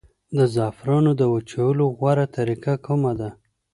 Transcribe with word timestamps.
د 0.37 0.39
زعفرانو 0.53 1.11
د 1.19 1.21
وچولو 1.33 1.85
غوره 1.97 2.25
طریقه 2.37 2.73
کومه 2.85 3.11
ده؟ 3.19 3.29